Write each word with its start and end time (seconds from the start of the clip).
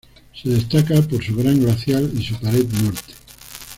Se 0.33 0.49
destaca 0.49 0.99
por 1.03 1.23
su 1.23 1.35
gran 1.35 1.59
glaciar 1.63 2.01
y 2.01 2.25
su 2.25 2.33
pared 2.39 2.65
Norte. 2.81 3.13